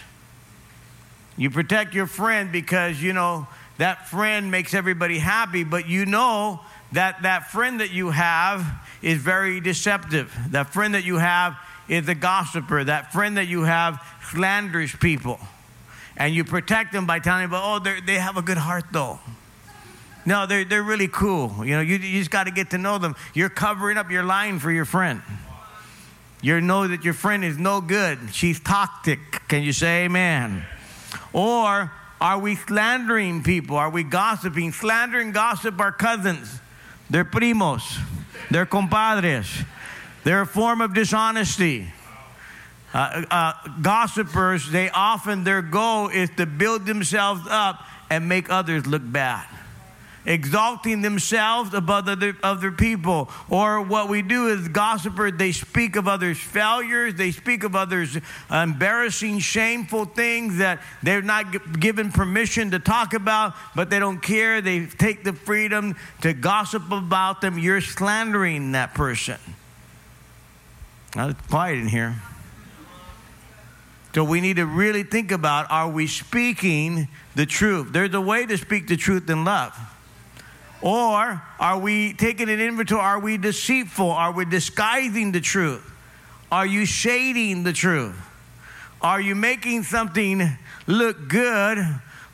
[1.38, 3.48] You protect your friend because, you know,
[3.78, 6.60] that friend makes everybody happy, but you know
[6.92, 8.66] that that friend that you have
[9.02, 10.36] is very deceptive.
[10.50, 11.56] That friend that you have
[11.88, 12.84] is a gossiper.
[12.84, 15.40] That friend that you have slanders people
[16.18, 19.20] and you protect them by telling them, oh, they have a good heart though.
[20.26, 21.66] No, they're, they're really cool.
[21.66, 23.16] You know, you, you just got to get to know them.
[23.34, 25.22] You're covering up, you're lying for your friend.
[26.42, 28.20] You know that your friend is no good.
[28.32, 29.20] She's toxic.
[29.48, 30.64] Can you say amen?
[31.34, 33.78] Or are we slandering people?
[33.78, 34.72] Are we gossiping?
[34.72, 36.60] Slander and gossip are cousins.
[37.10, 38.00] They're primos.
[38.50, 39.48] They're compadres.
[40.24, 41.92] They're a form of dishonesty.
[42.96, 48.88] Uh, uh, gossipers, they often, their goal is to build themselves up and make others
[48.88, 49.46] look bad.
[50.26, 53.30] Exalting themselves above other, other people.
[53.50, 58.18] Or what we do is gossipers, they speak of others' failures, they speak of others'
[58.50, 64.62] embarrassing, shameful things that they're not given permission to talk about, but they don't care.
[64.62, 67.60] They take the freedom to gossip about them.
[67.60, 69.38] You're slandering that person.
[71.14, 72.16] Now, it's quiet in here.
[74.16, 77.92] So we need to really think about are we speaking the truth?
[77.92, 79.78] There's a way to speak the truth in love.
[80.82, 83.02] Or are we taking an inventory?
[83.02, 84.10] Are we deceitful?
[84.10, 85.84] Are we disguising the truth?
[86.50, 88.16] Are you shading the truth?
[89.02, 90.50] Are you making something
[90.88, 91.80] look good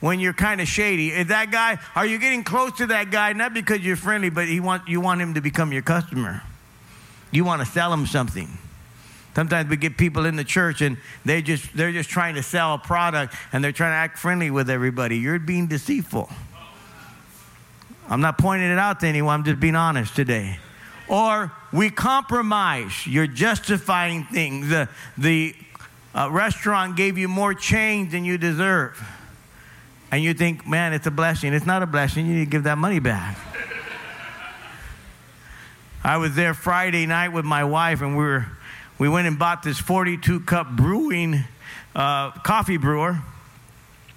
[0.01, 1.09] when you're kind of shady?
[1.09, 4.47] Is that guy, are you getting close to that guy not because you're friendly, but
[4.47, 6.43] he want, you want him to become your customer?
[7.31, 8.55] You want to sell him something.
[9.35, 12.73] Sometimes we get people in the church and they just they're just trying to sell
[12.73, 15.17] a product and they're trying to act friendly with everybody.
[15.17, 16.29] You're being deceitful.
[18.09, 20.59] I'm not pointing it out to anyone, I'm just being honest today.
[21.07, 23.05] Or we compromise.
[23.05, 24.69] You're justifying things.
[24.69, 25.55] The, the
[26.13, 29.01] uh, restaurant gave you more change than you deserve.
[30.11, 31.53] And you think, man, it's a blessing.
[31.53, 32.25] It's not a blessing.
[32.25, 33.37] You need to give that money back.
[36.03, 38.47] I was there Friday night with my wife, and we were
[39.01, 41.43] we went and bought this 42 cup brewing
[41.95, 43.19] uh, coffee brewer.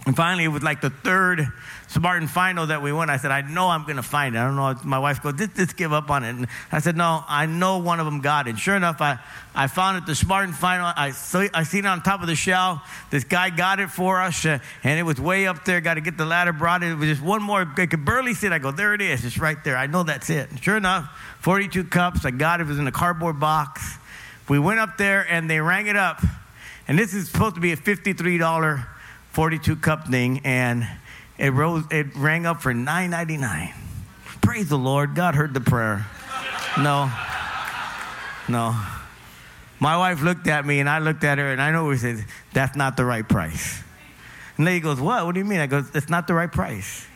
[0.04, 1.48] And finally, it was like the third
[1.88, 3.08] Smart & Final that we won.
[3.08, 4.38] I said, I know I'm going to find it.
[4.40, 4.74] I don't know.
[4.84, 6.28] My wife goes, just, just give up on it.
[6.36, 8.58] And I said, no, I know one of them got it.
[8.58, 9.18] Sure enough, I,
[9.54, 10.92] I found it, the Smart & Final.
[10.94, 12.82] I, saw, I seen it on top of the shelf.
[13.10, 15.80] This guy got it for us, uh, and it was way up there.
[15.80, 16.90] Got to get the ladder, brought it.
[16.90, 17.66] It was just one more.
[17.78, 18.52] I could barely see it.
[18.52, 19.24] I go, there it is.
[19.24, 19.78] It's right there.
[19.78, 20.50] I know that's it.
[20.50, 21.08] And sure enough,
[21.40, 22.26] 42 cups.
[22.26, 22.64] I got it.
[22.64, 23.96] It was in a cardboard box.
[24.48, 26.22] We went up there, and they rang it up.
[26.86, 28.86] And this is supposed to be a $53
[29.32, 30.86] 42 cup thing, and
[31.38, 31.84] it rose.
[31.90, 33.72] It rang up for 9.99.
[34.42, 35.14] Praise the Lord.
[35.14, 36.06] God heard the prayer.
[36.78, 37.10] No,
[38.48, 38.76] no.
[39.80, 42.24] My wife looked at me, and I looked at her, and I know we said
[42.52, 43.82] that's not the right price.
[44.56, 45.26] And lady goes, "What?
[45.26, 47.06] What do you mean?" I go, "It's not the right price."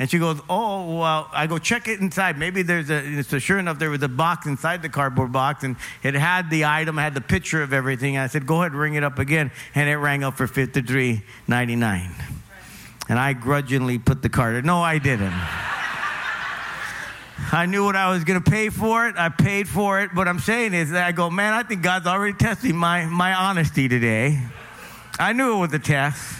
[0.00, 2.38] And she goes, Oh, well, I go check it inside.
[2.38, 5.76] Maybe there's a, so sure enough, there was a box inside the cardboard box and
[6.02, 8.16] it had the item, had the picture of everything.
[8.16, 9.50] And I said, Go ahead, ring it up again.
[9.74, 12.12] And it rang up for $53.99.
[13.10, 14.64] And I grudgingly put the card.
[14.64, 15.34] No, I didn't.
[17.52, 19.16] I knew what I was going to pay for it.
[19.18, 20.14] I paid for it.
[20.14, 23.34] What I'm saying is that I go, man, I think God's already testing my, my
[23.34, 24.40] honesty today.
[25.18, 26.39] I knew it was a test.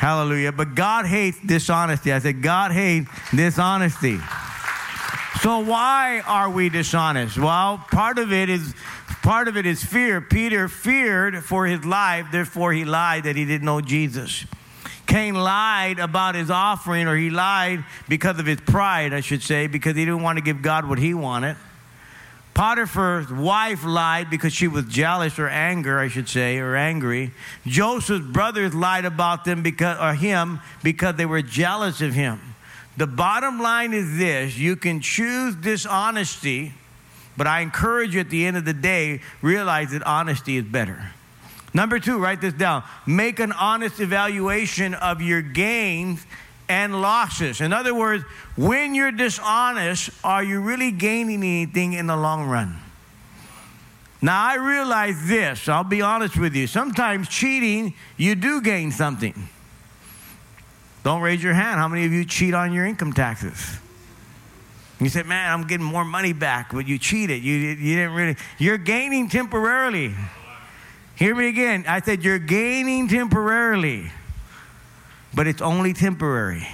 [0.00, 0.50] Hallelujah.
[0.50, 2.10] But God hates dishonesty.
[2.10, 4.18] I said, God hates dishonesty.
[5.42, 7.36] So why are we dishonest?
[7.36, 8.74] Well, part of it is
[9.22, 10.22] part of it is fear.
[10.22, 14.46] Peter feared for his life, therefore he lied that he didn't know Jesus.
[15.06, 19.66] Cain lied about his offering, or he lied because of his pride, I should say,
[19.66, 21.58] because he didn't want to give God what he wanted.
[22.60, 27.32] Potiphar's wife lied because she was jealous or anger, I should say, or angry.
[27.66, 32.38] Joseph's brothers lied about them because or him because they were jealous of him.
[32.98, 36.74] The bottom line is this you can choose dishonesty,
[37.34, 41.12] but I encourage you at the end of the day, realize that honesty is better.
[41.72, 42.84] Number two, write this down.
[43.06, 46.26] Make an honest evaluation of your gains
[46.70, 47.60] and losses.
[47.60, 48.22] In other words,
[48.56, 52.76] when you're dishonest, are you really gaining anything in the long run?
[54.22, 56.68] Now, I realize this, I'll be honest with you.
[56.68, 59.34] Sometimes cheating, you do gain something.
[61.02, 61.80] Don't raise your hand.
[61.80, 63.78] How many of you cheat on your income taxes?
[65.00, 67.42] You said, man, I'm getting more money back, but you cheated.
[67.42, 70.14] You, you didn't really, you're gaining temporarily.
[71.16, 71.84] Hear me again.
[71.88, 74.12] I said, you're gaining temporarily
[75.34, 76.66] but it's only temporary.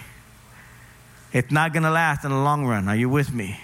[1.33, 2.89] It's not going to last in the long run.
[2.89, 3.61] Are you with me?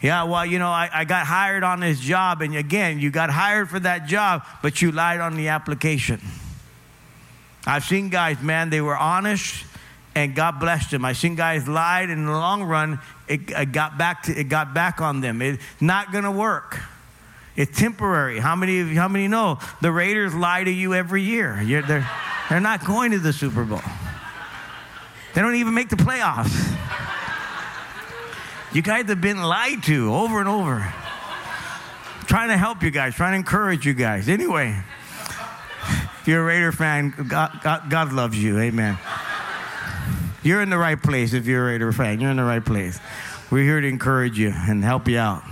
[0.00, 3.30] Yeah, well, you know, I, I got hired on this job, and again, you got
[3.30, 6.20] hired for that job, but you lied on the application.
[7.66, 9.64] I've seen guys, man, they were honest,
[10.14, 11.04] and God blessed them.
[11.04, 14.50] I've seen guys lied, and in the long run, it, it got back to, it
[14.50, 15.40] got back on them.
[15.40, 16.80] It's not going to work.
[17.56, 18.40] It's temporary.
[18.40, 21.60] How many of you, how many know the Raiders lie to you every year?
[21.62, 22.08] You're, they're,
[22.50, 23.80] they're not going to the Super Bowl.
[25.34, 26.76] They don't even make the playoffs.
[28.72, 30.80] You guys have been lied to over and over.
[30.82, 34.28] I'm trying to help you guys, trying to encourage you guys.
[34.28, 34.76] Anyway,
[36.20, 38.58] if you're a Raider fan, God, God, God loves you.
[38.58, 38.98] Amen.
[40.42, 42.20] You're in the right place if you're a Raider fan.
[42.20, 42.98] You're in the right place.
[43.48, 45.44] We're here to encourage you and help you out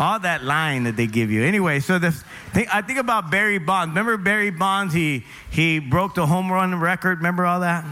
[0.00, 1.44] all that line that they give you.
[1.44, 3.90] Anyway, so the think, I think about Barry Bonds.
[3.90, 4.92] Remember Barry Bonds?
[4.94, 7.18] He he broke the home run record.
[7.18, 7.84] Remember all that?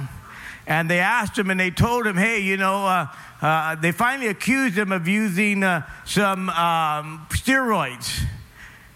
[0.67, 3.07] And they asked him, and they told him, "Hey, you know." Uh,
[3.41, 8.21] uh, they finally accused him of using uh, some um, steroids.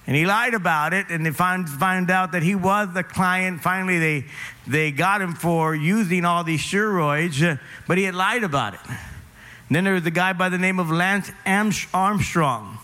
[0.04, 3.60] And he lied about it, and they found, found out that he was the client.
[3.60, 4.24] Finally, they,
[4.66, 8.80] they got him for using all these steroids, uh, but he had lied about it.
[8.84, 12.78] And then there was a guy by the name of Lance Armstrong.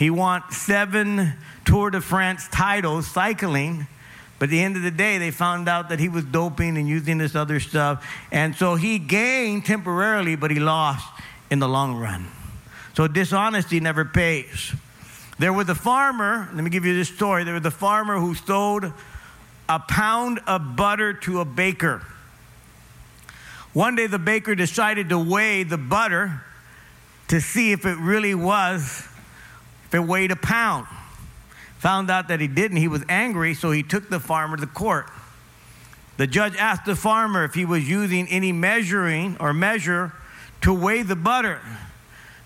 [0.00, 1.34] He won seven
[1.66, 3.86] Tour de France titles cycling.
[4.38, 6.88] But at the end of the day, they found out that he was doping and
[6.88, 8.02] using this other stuff.
[8.32, 11.06] And so he gained temporarily, but he lost
[11.50, 12.28] in the long run.
[12.96, 14.74] So dishonesty never pays.
[15.38, 17.44] There was a farmer, let me give you this story.
[17.44, 18.90] There was a farmer who sold
[19.68, 22.00] a pound of butter to a baker.
[23.74, 26.42] One day, the baker decided to weigh the butter
[27.28, 29.06] to see if it really was
[29.90, 30.86] if it weighed a pound.
[31.78, 32.76] Found out that he didn't.
[32.76, 35.06] He was angry, so he took the farmer to court.
[36.16, 40.12] The judge asked the farmer if he was using any measuring or measure
[40.60, 41.60] to weigh the butter.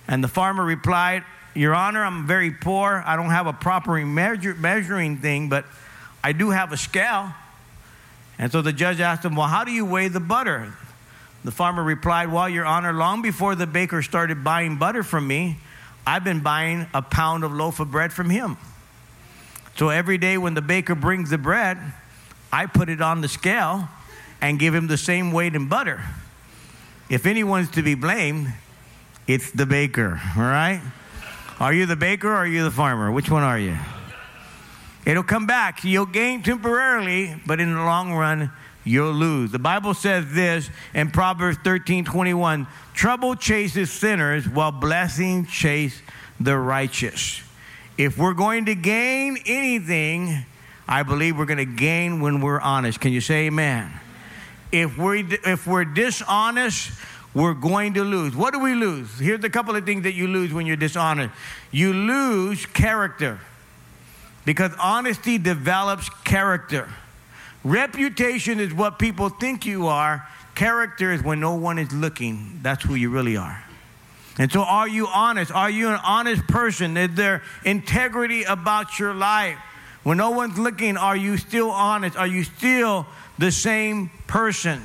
[0.08, 1.22] And the farmer replied,
[1.54, 3.02] Your Honor, I'm very poor.
[3.04, 5.66] I don't have a proper measure, measuring thing, but
[6.22, 7.34] I do have a scale.
[8.38, 10.72] And so the judge asked him, Well, how do you weigh the butter?
[11.44, 15.58] The farmer replied, Well, Your Honor, long before the baker started buying butter from me,
[16.06, 18.56] I've been buying a pound of loaf of bread from him.
[19.76, 21.78] So every day when the baker brings the bread,
[22.52, 23.88] I put it on the scale
[24.40, 26.02] and give him the same weight in butter.
[27.08, 28.52] If anyone's to be blamed,
[29.26, 30.80] it's the baker, all right?
[31.58, 33.10] Are you the baker or are you the farmer?
[33.10, 33.76] Which one are you?
[35.06, 35.84] It'll come back.
[35.84, 38.50] You'll gain temporarily, but in the long run,
[38.84, 39.50] you'll lose.
[39.50, 46.00] The Bible says this in Proverbs 13 21 Trouble chases sinners while blessing chase
[46.38, 47.42] the righteous.
[47.96, 50.44] If we're going to gain anything,
[50.86, 53.00] I believe we're going to gain when we're honest.
[53.00, 53.92] Can you say amen?
[54.70, 56.92] If we're if we're dishonest,
[57.34, 58.36] we're going to lose.
[58.36, 59.18] What do we lose?
[59.18, 61.34] Here's a couple of things that you lose when you're dishonest.
[61.70, 63.40] You lose character.
[64.44, 66.88] Because honesty develops character.
[67.64, 70.28] Reputation is what people think you are.
[70.54, 72.60] Character is when no one is looking.
[72.62, 73.64] That's who you really are.
[74.38, 75.50] And so, are you honest?
[75.50, 76.96] Are you an honest person?
[76.96, 79.58] Is there integrity about your life?
[80.02, 82.16] When no one's looking, are you still honest?
[82.16, 83.06] Are you still
[83.38, 84.82] the same person?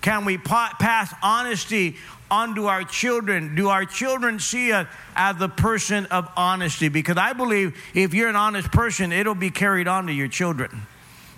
[0.00, 1.96] Can we pass honesty
[2.30, 3.54] onto our children?
[3.56, 6.88] Do our children see us as the person of honesty?
[6.88, 10.86] Because I believe if you're an honest person, it'll be carried on to your children.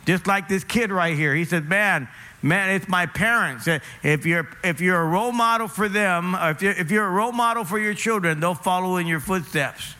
[0.06, 1.34] Just like this kid right here.
[1.34, 2.08] He said, Man,
[2.42, 3.66] man, it's my parents.
[3.66, 7.06] Uh, if you're, if you're a role model for them, uh, if you're, if you're
[7.06, 9.94] a role model for your children, they'll follow in your footsteps.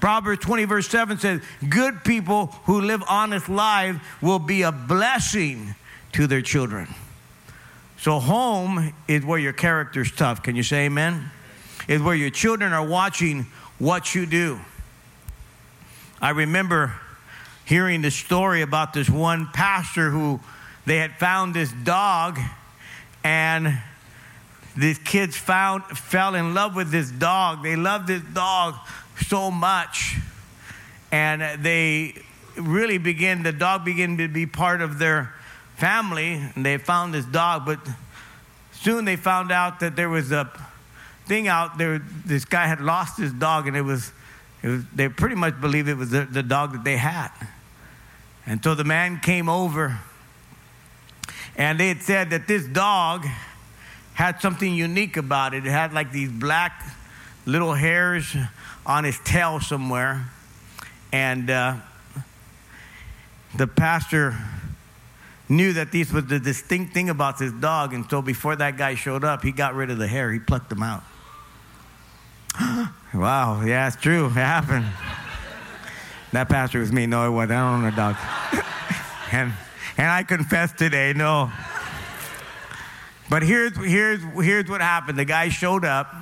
[0.00, 5.74] Proverbs 20, verse 7 says, Good people who live honest lives will be a blessing
[6.12, 6.88] to their children.
[7.98, 10.42] So, home is where your character's tough.
[10.42, 11.30] Can you say amen?
[11.88, 13.46] Is where your children are watching
[13.78, 14.60] what you do.
[16.20, 16.94] I remember
[17.64, 20.40] hearing the story about this one pastor who
[20.86, 22.38] they had found this dog
[23.22, 23.78] and
[24.76, 27.62] these kids found fell in love with this dog.
[27.62, 28.74] They loved this dog
[29.26, 30.16] so much.
[31.12, 32.20] And they
[32.56, 35.32] really began, the dog began to be part of their
[35.76, 36.42] family.
[36.54, 37.78] And they found this dog, but
[38.72, 40.50] soon they found out that there was a
[41.26, 42.00] thing out there.
[42.26, 44.10] This guy had lost his dog, and it was,
[44.68, 47.30] was they pretty much believed it was the, the dog that they had.
[48.46, 49.98] And so the man came over,
[51.56, 53.26] and they had said that this dog
[54.14, 55.66] had something unique about it.
[55.66, 56.82] It had like these black
[57.46, 58.34] little hairs
[58.86, 60.30] on his tail somewhere.
[61.12, 61.76] And uh,
[63.56, 64.36] the pastor
[65.48, 67.92] knew that this was the distinct thing about this dog.
[67.92, 70.70] And so before that guy showed up, he got rid of the hair, he plucked
[70.70, 71.02] them out.
[73.14, 74.26] wow, yeah, it's true.
[74.26, 74.86] It happened.
[76.32, 77.06] that pastor was me.
[77.06, 77.52] No, it wasn't.
[77.52, 78.16] I don't a dog.
[79.32, 79.52] and,
[79.96, 81.50] and I confess today, no.
[83.30, 85.18] But here's, here's, here's what happened.
[85.18, 86.14] The guy showed up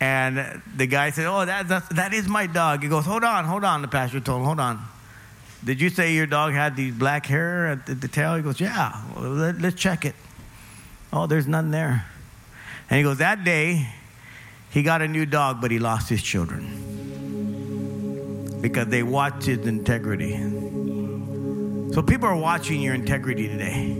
[0.00, 2.82] and the guy said, Oh, that, that's, that is my dog.
[2.82, 3.82] He goes, Hold on, hold on.
[3.82, 4.84] The pastor told him, Hold on.
[5.64, 8.34] Did you say your dog had these black hair at the, the tail?
[8.34, 10.16] He goes, Yeah, well, let, let's check it.
[11.12, 12.04] Oh, there's none there.
[12.90, 13.88] And he goes, That day,
[14.72, 16.78] he got a new dog, but he lost his children
[18.62, 20.32] because they watched his integrity.
[21.92, 23.94] So people are watching your integrity today.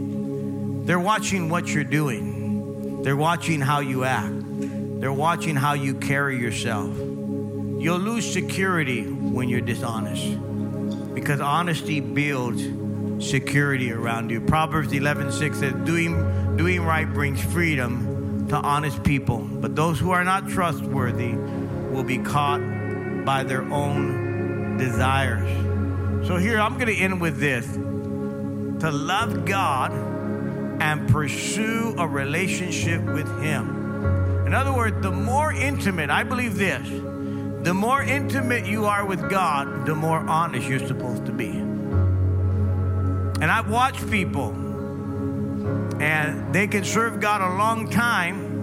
[0.85, 4.39] They're watching what you're doing, they're watching how you act.
[5.01, 6.97] They're watching how you carry yourself.
[6.97, 10.39] You'll lose security when you're dishonest
[11.13, 12.63] because honesty builds
[13.29, 14.41] security around you.
[14.41, 18.12] Proverbs 11:6 says, doing, doing right brings freedom
[18.49, 22.61] to honest people, but those who are not trustworthy will be caught
[23.25, 25.49] by their own desires.
[26.27, 27.67] So, here I'm going to end with this
[28.83, 29.93] to love God
[30.81, 33.83] and pursue a relationship with Him
[34.53, 36.87] in other words, the more intimate, I believe this,
[37.65, 41.49] the more intimate you are with God, the more honest you're supposed to be.
[41.49, 44.51] And I've watched people,
[46.03, 48.59] and they can serve God a long time,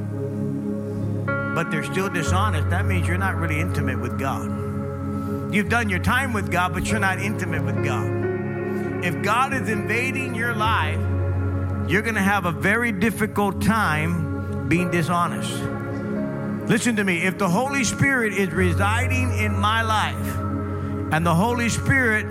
[1.56, 2.70] but they're still dishonest.
[2.70, 5.54] That means you're not really intimate with God.
[5.54, 9.06] You've done your time with God, but you're not intimate with God.
[9.06, 11.00] If God is invading your life,
[11.90, 15.50] you're going to have a very difficult time being dishonest.
[16.70, 17.24] Listen to me.
[17.24, 20.36] If the Holy Spirit is residing in my life
[21.14, 22.26] and the Holy Spirit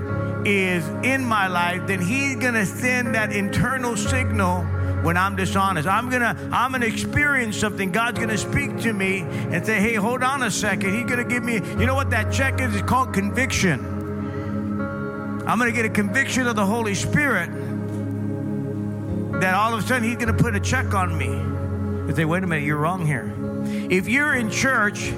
[0.47, 4.67] is in my life, then He's going to send that internal signal
[5.03, 5.89] when I'm dishonest.
[5.89, 7.91] I'm gonna I'm gonna experience something.
[7.93, 10.95] God's gonna speak to me and say, "Hey, hold on a second.
[10.95, 11.55] He's gonna give me.
[11.55, 12.75] You know what that check is?
[12.75, 13.81] It's called conviction.
[15.47, 17.51] I'm gonna get a conviction of the Holy Spirit
[19.41, 22.43] that all of a sudden He's gonna put a check on me and say, "Wait
[22.43, 23.33] a minute, you're wrong here."
[23.91, 25.13] If you're in church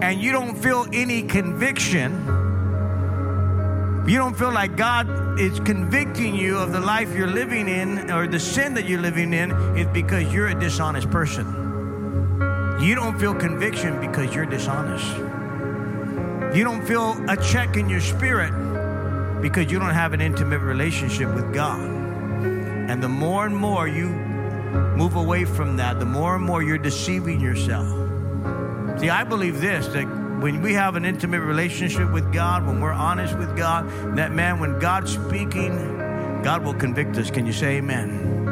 [0.00, 2.37] and you don't feel any conviction,
[4.08, 8.26] you don't feel like God is convicting you of the life you're living in or
[8.26, 11.46] the sin that you're living in is because you're a dishonest person.
[12.80, 15.06] You don't feel conviction because you're dishonest.
[16.56, 18.52] You don't feel a check in your spirit
[19.42, 21.78] because you don't have an intimate relationship with God.
[21.80, 24.08] And the more and more you
[24.96, 27.86] move away from that, the more and more you're deceiving yourself.
[28.98, 30.06] See, I believe this that
[30.40, 34.60] when we have an intimate relationship with God, when we're honest with God, that man,
[34.60, 35.98] when God's speaking,
[36.42, 37.30] God will convict us.
[37.30, 38.48] Can you say amen?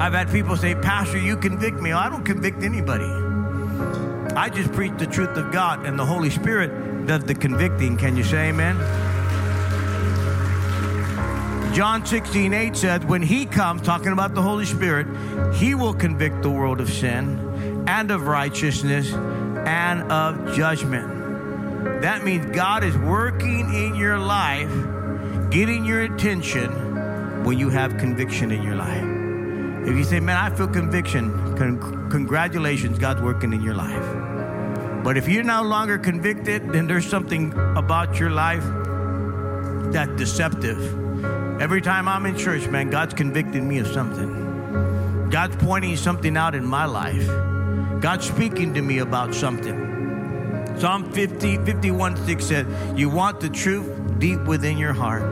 [0.00, 1.92] I've had people say, Pastor, you convict me.
[1.92, 3.04] I don't convict anybody.
[4.36, 7.96] I just preach the truth of God, and the Holy Spirit does the convicting.
[7.96, 8.76] Can you say amen?
[11.74, 15.06] John 16, 8 says, When he comes, talking about the Holy Spirit,
[15.54, 19.12] he will convict the world of sin and of righteousness
[19.66, 22.02] and of judgment.
[22.02, 24.70] That means God is working in your life,
[25.50, 29.04] getting your attention when you have conviction in your life.
[29.88, 35.04] If you say, Man, I feel conviction, con- congratulations, God's working in your life.
[35.04, 38.64] But if you're no longer convicted, then there's something about your life
[39.92, 41.06] that's deceptive
[41.58, 45.30] Every time I'm in church, man, God's convicted me of something.
[45.30, 47.26] God's pointing something out in my life.
[48.00, 49.86] God's speaking to me about something.
[50.78, 55.22] Psalm 50, 51 6 said, You want the truth deep within your heart.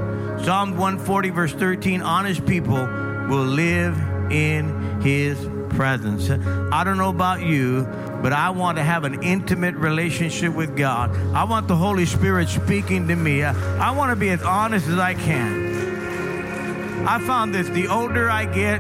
[0.45, 2.87] Psalm 140, verse 13, honest people
[3.29, 3.97] will live
[4.31, 5.39] in his
[5.71, 6.31] presence.
[6.31, 7.85] I don't know about you,
[8.23, 11.15] but I want to have an intimate relationship with God.
[11.35, 13.45] I want the Holy Spirit speaking to me.
[13.45, 17.07] I, I want to be as honest as I can.
[17.07, 18.79] I found this the older I get,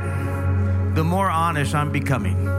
[0.94, 2.53] the more honest I'm becoming.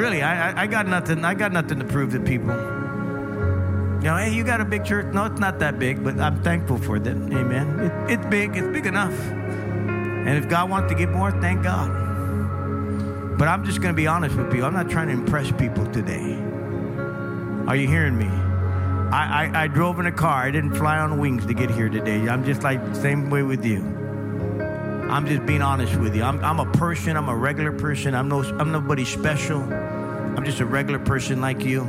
[0.00, 1.26] Really, I, I, got nothing.
[1.26, 2.54] I got nothing to prove to people.
[2.54, 5.12] You know, hey, you got a big church?
[5.12, 7.14] No, it's not that big, but I'm thankful for that.
[7.14, 7.78] Amen.
[7.80, 8.56] It, it's big.
[8.56, 9.12] It's big enough.
[9.20, 11.90] And if God wants to give more, thank God.
[13.36, 14.64] But I'm just going to be honest with you.
[14.64, 16.32] I'm not trying to impress people today.
[17.66, 18.24] Are you hearing me?
[18.24, 20.44] I, I, I drove in a car.
[20.44, 22.26] I didn't fly on wings to get here today.
[22.26, 23.99] I'm just like same way with you.
[25.10, 26.22] I'm just being honest with you.
[26.22, 27.16] I'm, I'm a person.
[27.16, 28.14] I'm a regular person.
[28.14, 29.60] I'm no I'm nobody special.
[29.60, 31.82] I'm just a regular person like you.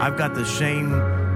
[0.00, 0.90] I've got the same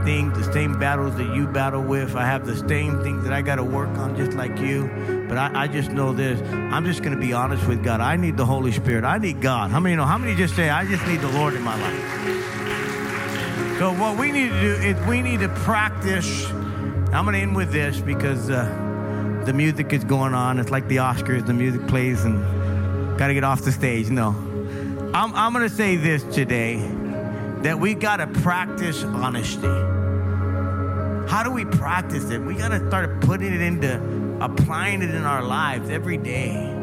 [0.05, 2.16] things, the same battles that you battle with.
[2.16, 4.91] I have the same things that I got to work on just like you.
[5.28, 6.41] But I, I just know this.
[6.53, 8.01] I'm just going to be honest with God.
[8.01, 9.05] I need the Holy Spirit.
[9.05, 9.70] I need God.
[9.70, 10.07] How many know?
[10.07, 13.78] How many just say, I just need the Lord in my life?
[13.78, 16.51] So what we need to do is we need to practice.
[16.51, 18.51] I'm going to end with this because.
[18.51, 18.89] Uh,
[19.45, 20.59] the music is going on.
[20.59, 22.38] It's like the Oscars, the music plays and
[23.18, 24.11] got to get off the stage.
[24.11, 24.28] No.
[25.14, 26.76] I'm, I'm going to say this today
[27.62, 29.66] that we got to practice honesty.
[31.28, 32.41] How do we practice it?
[32.41, 33.97] We got to start putting it into
[34.41, 36.76] applying it in our lives every day.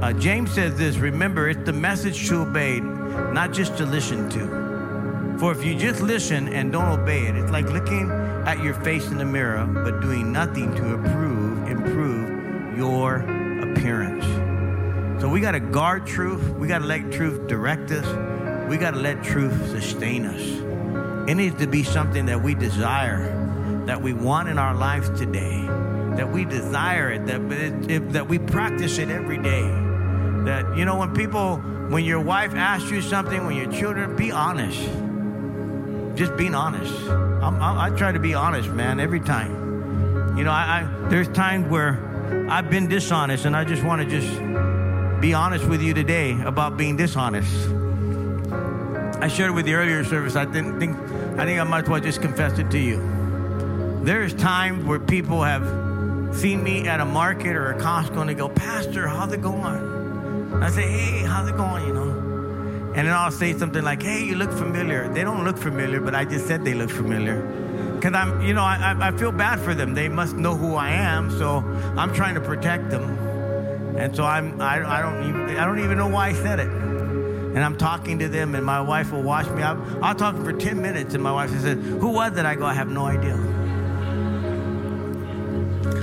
[0.00, 5.36] Uh, James says this remember, it's the message to obey, not just to listen to.
[5.38, 8.10] For if you just listen and don't obey it, it's like looking
[8.46, 13.16] at your face in the mirror, but doing nothing to improve, improve your
[13.60, 14.24] appearance.
[15.20, 16.48] So we got to guard truth.
[16.50, 18.06] We got to let truth direct us.
[18.68, 21.28] We got to let truth sustain us.
[21.28, 25.60] It needs to be something that we desire, that we want in our lives today,
[26.16, 29.62] that we desire it, that, it, it, that we practice it every day.
[30.44, 34.30] That, you know, when people, when your wife asks you something, when your children, be
[34.30, 34.78] honest.
[36.16, 37.27] Just being honest.
[37.42, 40.36] I'm, i try to be honest, man, every time.
[40.36, 41.98] You know, I, I there's times where
[42.50, 46.76] I've been dishonest, and I just want to just be honest with you today about
[46.76, 47.52] being dishonest.
[49.20, 50.36] I shared it with the earlier service.
[50.36, 50.96] I didn't think
[51.38, 52.98] I think I might as well just confess it to you.
[54.04, 58.34] There's times where people have seen me at a market or a Costco and they
[58.34, 60.62] go, Pastor, how's it going?
[60.62, 61.86] I say, Hey, how's it going?
[61.86, 62.17] You know.
[62.98, 65.06] And then I'll say something like, hey, you look familiar.
[65.06, 67.40] They don't look familiar, but I just said they look familiar.
[67.94, 69.94] Because I'm, you know, I, I feel bad for them.
[69.94, 71.58] They must know who I am, so
[71.96, 73.16] I'm trying to protect them.
[73.96, 76.66] And so I'm, I, I, don't even, I don't even know why I said it.
[76.66, 79.62] And I'm talking to them, and my wife will watch me.
[79.62, 82.44] I'll, I'll talk for 10 minutes, and my wife says, Who was it?
[82.44, 83.36] I go, I have no idea.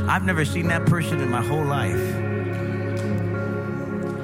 [0.08, 2.25] I've never seen that person in my whole life.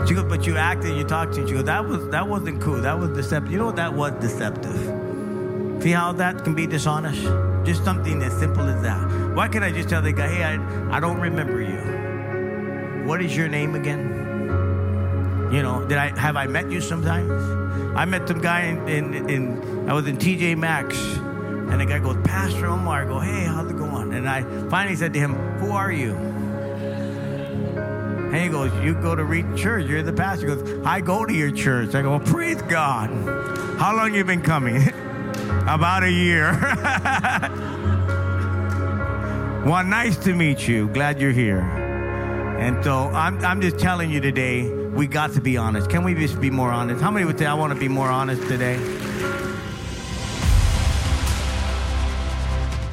[0.07, 1.47] She goes, but you acted, you talked to.
[1.47, 2.81] She goes, that was that wasn't cool.
[2.81, 3.51] That was deceptive.
[3.51, 3.75] You know what?
[3.75, 5.81] That was deceptive.
[5.83, 7.23] See how that can be dishonest?
[7.65, 9.35] Just something as simple as that.
[9.35, 13.07] Why can't I just tell the guy, hey, I, I don't remember you.
[13.07, 14.21] What is your name again?
[15.51, 17.31] You know, did I have I met you sometimes?
[17.95, 21.99] I met some guy in, in, in I was in TJ Maxx, and the guy
[21.99, 23.03] goes, Pastor Omar.
[23.03, 24.13] I go, hey, how's it going?
[24.13, 26.30] And I finally said to him, Who are you?
[28.31, 29.87] And he goes, You go to Reach Church.
[29.87, 30.47] You're the pastor.
[30.47, 31.93] He goes, I go to your church.
[31.95, 33.09] I go, Praise God.
[33.77, 34.87] How long you been coming?
[35.67, 36.51] About a year.
[39.65, 40.87] well, nice to meet you.
[40.87, 41.59] Glad you're here.
[41.59, 45.89] And so I'm, I'm just telling you today, we got to be honest.
[45.89, 47.01] Can we just be more honest?
[47.01, 48.77] How many would say, I want to be more honest today?